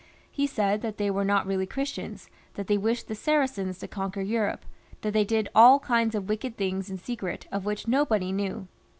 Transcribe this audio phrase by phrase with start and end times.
[0.31, 4.21] He said that, they were not really Christians, that they wished the Saracens to conquer
[4.21, 4.65] Europe,
[5.01, 8.67] that they did all kinds of wicked things in secret, of which nobody knew.